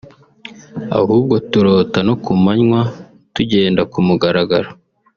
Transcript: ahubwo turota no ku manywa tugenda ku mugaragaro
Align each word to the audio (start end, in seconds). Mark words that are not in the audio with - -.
ahubwo 0.99 1.35
turota 1.51 1.99
no 2.07 2.15
ku 2.23 2.31
manywa 2.43 2.81
tugenda 3.35 3.81
ku 3.91 3.99
mugaragaro 4.07 4.69